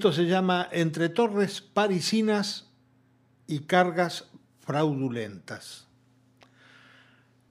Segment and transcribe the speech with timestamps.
[0.00, 2.70] Esto se llama Entre torres parisinas
[3.46, 4.30] y cargas
[4.60, 5.88] fraudulentas.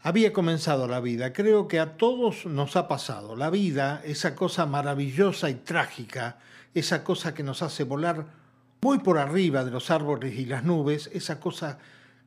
[0.00, 3.36] Había comenzado la vida, creo que a todos nos ha pasado.
[3.36, 6.40] La vida, esa cosa maravillosa y trágica,
[6.74, 8.26] esa cosa que nos hace volar
[8.80, 11.78] muy por arriba de los árboles y las nubes, esa cosa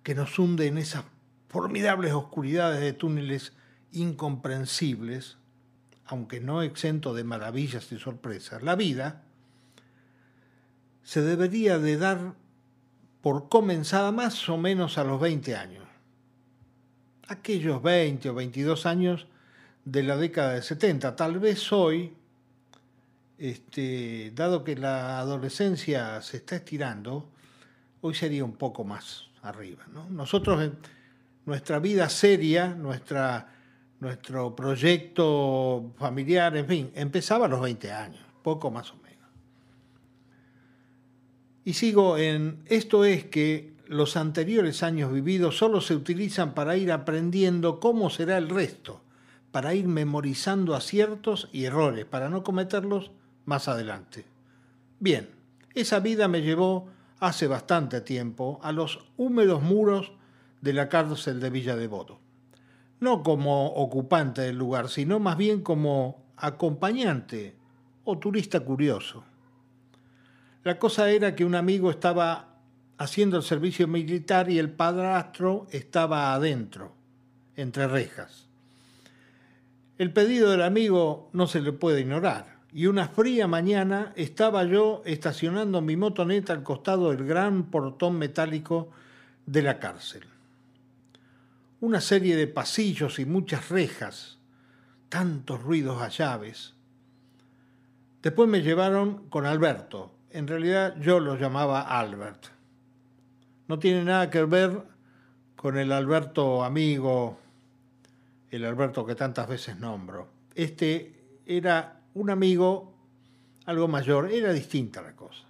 [0.02, 1.04] que nos hunde en esas
[1.50, 3.52] formidables oscuridades de túneles
[3.92, 5.36] incomprensibles,
[6.06, 8.64] aunque no exento de maravillas y sorpresas.
[8.64, 9.25] La vida
[11.06, 12.34] se debería de dar
[13.22, 15.86] por comenzada más o menos a los 20 años.
[17.28, 19.28] Aquellos 20 o 22 años
[19.86, 21.16] de la década de 70.
[21.16, 22.12] Tal vez hoy,
[23.38, 27.30] este, dado que la adolescencia se está estirando,
[28.02, 29.86] hoy sería un poco más arriba.
[30.10, 30.76] Nosotros en
[31.46, 33.54] nuestra vida seria, nuestra,
[34.00, 39.05] nuestro proyecto familiar, en fin, empezaba a los 20 años, poco más o menos.
[41.66, 46.92] Y sigo en, esto es que los anteriores años vividos solo se utilizan para ir
[46.92, 49.02] aprendiendo cómo será el resto,
[49.52, 53.10] para ir memorizando aciertos y errores, para no cometerlos
[53.46, 54.26] más adelante.
[55.00, 55.30] Bien,
[55.74, 56.88] esa vida me llevó
[57.20, 60.12] hace bastante tiempo a los húmedos muros
[60.62, 62.20] de la cárcel de Villa Devoto.
[63.00, 67.56] No como ocupante del lugar, sino más bien como acompañante
[68.04, 69.24] o turista curioso.
[70.66, 72.56] La cosa era que un amigo estaba
[72.98, 76.92] haciendo el servicio militar y el padrastro estaba adentro,
[77.56, 78.48] entre rejas.
[80.00, 85.04] El pedido del amigo no se le puede ignorar, y una fría mañana estaba yo
[85.06, 88.90] estacionando mi motoneta al costado del gran portón metálico
[89.46, 90.24] de la cárcel.
[91.80, 94.40] Una serie de pasillos y muchas rejas,
[95.10, 96.74] tantos ruidos a llaves.
[98.24, 102.48] Después me llevaron con Alberto, en realidad yo lo llamaba Albert.
[103.68, 104.84] No tiene nada que ver
[105.56, 107.40] con el Alberto amigo,
[108.52, 110.28] el Alberto que tantas veces nombro.
[110.54, 112.94] Este era un amigo
[113.66, 115.44] algo mayor, era distinta la cosa.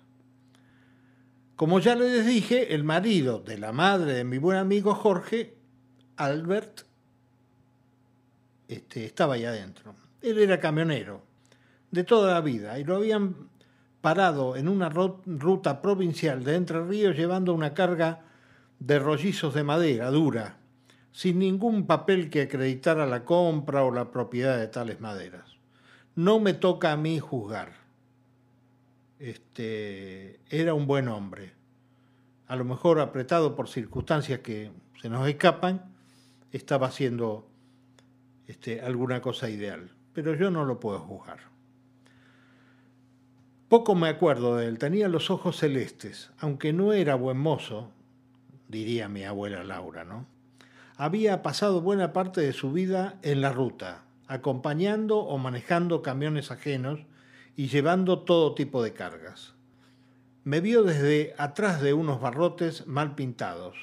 [1.56, 5.56] Como ya les dije, el marido de la madre de mi buen amigo Jorge,
[6.18, 6.82] Albert,
[8.68, 9.96] este, estaba ahí adentro.
[10.22, 11.22] Él era camionero
[11.92, 13.50] de toda la vida y lo habían
[14.06, 18.22] parado en una ruta provincial de Entre Ríos llevando una carga
[18.78, 20.60] de rollizos de madera dura,
[21.12, 25.58] sin ningún papel que acreditara la compra o la propiedad de tales maderas.
[26.14, 27.72] No me toca a mí juzgar.
[29.18, 31.54] Este, era un buen hombre.
[32.46, 34.72] A lo mejor apretado por circunstancias que
[35.02, 35.82] se nos escapan,
[36.52, 37.48] estaba haciendo
[38.46, 39.90] este, alguna cosa ideal.
[40.14, 41.55] Pero yo no lo puedo juzgar.
[43.70, 47.90] Poco me acuerdo de él, tenía los ojos celestes, aunque no era buen mozo,
[48.68, 50.28] diría mi abuela Laura, ¿no?
[50.98, 57.00] Había pasado buena parte de su vida en la ruta, acompañando o manejando camiones ajenos
[57.56, 59.56] y llevando todo tipo de cargas.
[60.44, 63.76] Me vio desde atrás de unos barrotes mal pintados.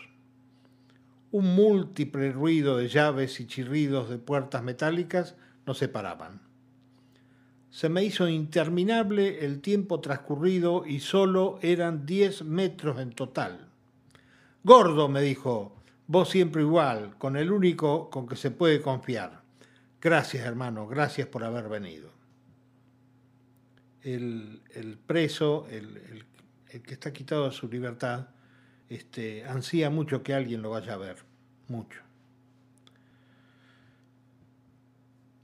[1.32, 5.34] Un múltiple ruido de llaves y chirridos de puertas metálicas
[5.66, 6.51] nos separaban.
[7.72, 13.70] Se me hizo interminable el tiempo transcurrido y solo eran diez metros en total.
[14.62, 15.74] Gordo, me dijo,
[16.06, 19.40] vos siempre igual, con el único con que se puede confiar.
[20.02, 22.10] Gracias, hermano, gracias por haber venido.
[24.02, 24.60] El,
[25.06, 26.26] preso, el,
[26.82, 28.28] que está quitado de su libertad,
[28.90, 31.24] este, ansía mucho que alguien lo vaya a ver,
[31.68, 32.02] mucho.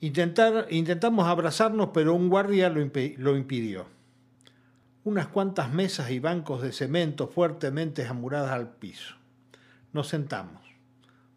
[0.01, 2.81] Intentamos abrazarnos, pero un guardia lo,
[3.19, 3.87] lo impidió.
[5.05, 9.15] Unas cuantas mesas y bancos de cemento fuertemente amuradas al piso.
[9.93, 10.63] Nos sentamos.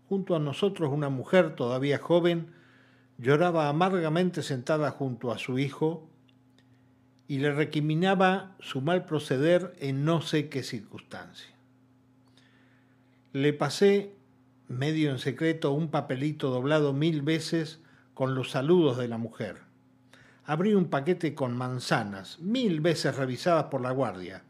[0.09, 2.53] Junto a nosotros una mujer todavía joven
[3.17, 6.07] lloraba amargamente sentada junto a su hijo
[7.27, 11.55] y le recriminaba su mal proceder en no sé qué circunstancia.
[13.31, 14.13] Le pasé,
[14.67, 17.79] medio en secreto, un papelito doblado mil veces
[18.21, 19.63] con los saludos de la mujer.
[20.45, 24.43] Abrí un paquete con manzanas, mil veces revisadas por la guardia,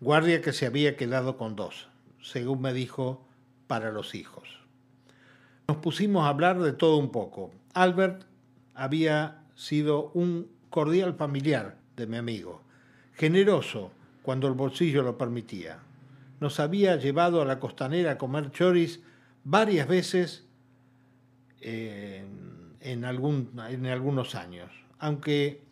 [0.00, 1.90] guardia que se había quedado con dos,
[2.22, 3.28] según me dijo,
[3.66, 4.48] para los hijos.
[5.68, 7.50] Nos pusimos a hablar de todo un poco.
[7.74, 8.24] Albert
[8.74, 12.62] había sido un cordial familiar de mi amigo,
[13.12, 13.90] generoso
[14.22, 15.80] cuando el bolsillo lo permitía.
[16.40, 19.02] Nos había llevado a la costanera a comer choris
[19.44, 20.46] varias veces
[22.80, 25.62] en, algún, en algunos años, aunque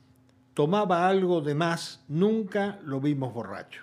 [0.54, 3.82] tomaba algo de más, nunca lo vimos borracho.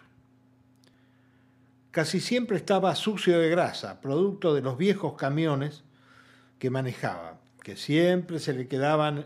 [1.92, 5.84] Casi siempre estaba sucio de grasa, producto de los viejos camiones
[6.58, 9.26] que manejaba, que siempre se le quedaban...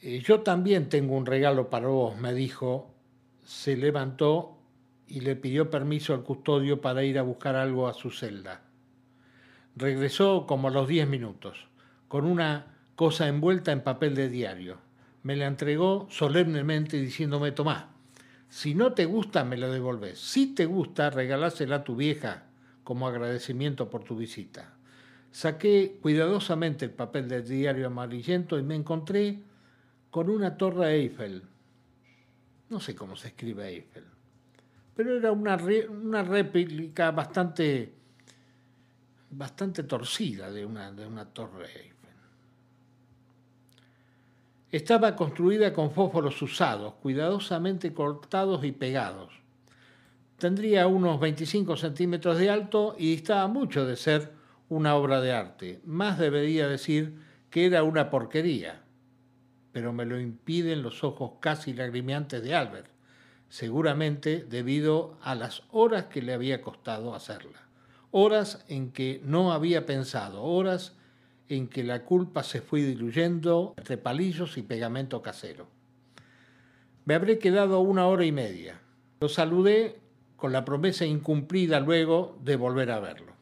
[0.00, 2.94] Eh, yo también tengo un regalo para vos, me dijo.
[3.44, 4.56] Se levantó
[5.06, 8.62] y le pidió permiso al custodio para ir a buscar algo a su celda.
[9.76, 11.68] Regresó como a los diez minutos,
[12.08, 14.78] con una cosa envuelta en papel de diario.
[15.22, 17.84] Me la entregó solemnemente diciéndome, Tomás,
[18.48, 20.18] si no te gusta, me la devolves.
[20.18, 22.44] Si te gusta, regalásela a tu vieja
[22.84, 24.72] como agradecimiento por tu visita.
[25.30, 29.42] Saqué cuidadosamente el papel del diario amarillento y me encontré
[30.10, 31.42] con una torre Eiffel.
[32.70, 34.04] No sé cómo se escribe Eiffel,
[34.94, 35.58] pero era una,
[35.90, 37.92] una réplica bastante,
[39.30, 41.96] bastante torcida de una, de una torre Eiffel.
[44.70, 49.32] Estaba construida con fósforos usados, cuidadosamente cortados y pegados.
[50.38, 54.32] Tendría unos 25 centímetros de alto y distaba mucho de ser
[54.68, 55.80] una obra de arte.
[55.84, 57.18] Más debería decir
[57.48, 58.82] que era una porquería.
[59.72, 62.90] Pero me lo impiden los ojos casi lagrimeantes de Albert,
[63.48, 67.65] seguramente debido a las horas que le había costado hacerla.
[68.10, 70.94] Horas en que no había pensado, horas
[71.48, 75.66] en que la culpa se fue diluyendo entre palillos y pegamento casero.
[77.04, 78.80] Me habré quedado una hora y media.
[79.20, 80.00] Lo saludé
[80.36, 83.32] con la promesa incumplida luego de volver a verlo.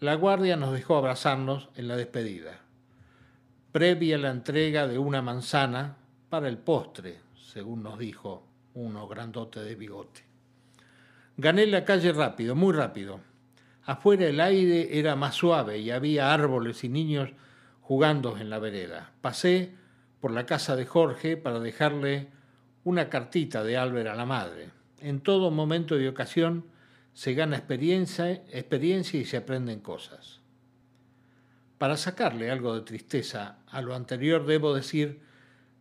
[0.00, 2.60] La guardia nos dejó abrazarnos en la despedida,
[3.70, 5.96] previa la entrega de una manzana
[6.28, 8.44] para el postre, según nos dijo
[8.74, 10.22] uno grandote de bigote.
[11.36, 13.20] Gané la calle rápido, muy rápido
[13.84, 17.30] Afuera el aire era más suave y había árboles y niños
[17.80, 19.12] jugando en la vereda.
[19.20, 19.74] Pasé
[20.20, 22.28] por la casa de Jorge para dejarle
[22.84, 24.70] una cartita de Álvaro a la madre.
[25.00, 26.64] En todo momento y ocasión
[27.12, 30.40] se gana experiencia, experiencia y se aprenden cosas.
[31.78, 35.20] Para sacarle algo de tristeza a lo anterior debo decir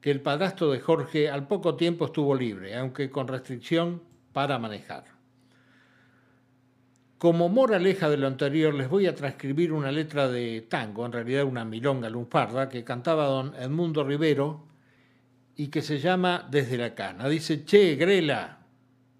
[0.02, 4.02] que el padrastro de Jorge al poco tiempo estuvo libre, aunque con restricción
[4.34, 5.21] para manejar.
[7.22, 11.44] Como moraleja de lo anterior, les voy a transcribir una letra de tango, en realidad
[11.44, 14.66] una milonga lunfarda, que cantaba don Edmundo Rivero
[15.56, 17.30] y que se llama Desde la cana.
[17.30, 18.66] Dice, che, Grela,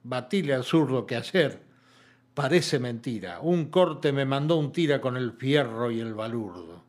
[0.02, 1.62] batile al zurdo que ayer
[2.34, 3.40] parece mentira.
[3.40, 6.84] Un corte me mandó un tira con el fierro y el balurdo.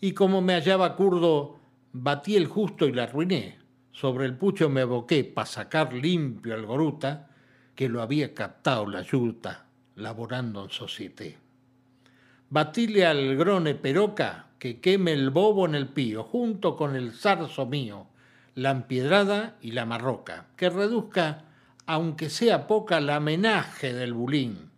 [0.00, 1.58] Y como me hallaba curdo,
[1.92, 3.58] batí el justo y la arruiné.
[3.92, 7.28] Sobre el pucho me aboqué para sacar limpio al goruta
[7.74, 9.65] que lo había captado la yuta
[9.96, 11.38] laborando en societe.
[12.48, 17.66] Batile al grone peroca que queme el bobo en el pío, junto con el zarzo
[17.66, 18.06] mío,
[18.54, 21.44] la empiedrada y la marroca, que reduzca,
[21.86, 24.70] aunque sea poca, la menaje del bulín,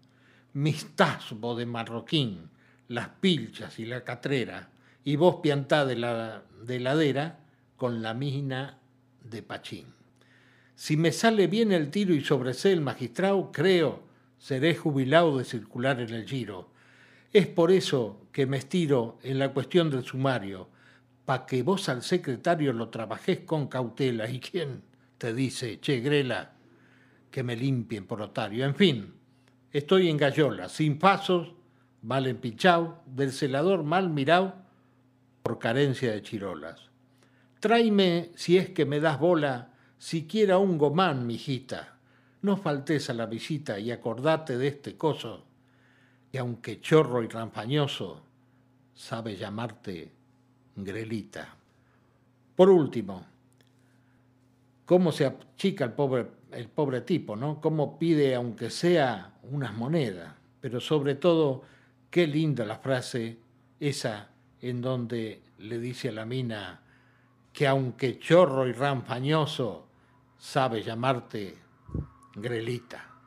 [0.54, 2.50] mistasbo de marroquín,
[2.88, 4.70] las pilchas y la catrera,
[5.04, 7.38] y vos piantá de la de ladera
[7.76, 8.78] con la mina
[9.22, 9.86] de Pachín.
[10.74, 14.07] Si me sale bien el tiro y sobresé el magistrado, creo
[14.38, 16.70] seré jubilado de circular en el giro.
[17.32, 20.68] Es por eso que me estiro en la cuestión del sumario,
[21.24, 24.30] para que vos al secretario lo trabajés con cautela.
[24.30, 24.82] ¿Y quién
[25.18, 26.52] te dice, che, Grela,
[27.30, 28.64] que me limpien por otario?
[28.64, 29.12] En fin,
[29.72, 31.52] estoy en gallola, sin pasos,
[32.00, 34.54] mal empinchado, del celador mal mirado,
[35.42, 36.80] por carencia de chirolas.
[37.60, 41.97] Tráeme, si es que me das bola, siquiera un gomán, mijita
[42.42, 45.44] no faltes a la visita y acordate de este coso,
[46.30, 48.22] que aunque chorro y rampañoso,
[48.94, 50.12] sabe llamarte
[50.76, 51.56] Grelita.
[52.54, 53.24] Por último,
[54.84, 57.60] cómo se achica el pobre, el pobre tipo, ¿no?
[57.60, 61.62] Cómo pide, aunque sea, unas monedas, pero sobre todo,
[62.10, 63.38] qué linda la frase
[63.80, 64.30] esa
[64.60, 66.82] en donde le dice a la mina
[67.52, 69.86] que aunque chorro y rampañoso,
[70.36, 71.56] sabe llamarte
[72.38, 73.17] Grelita.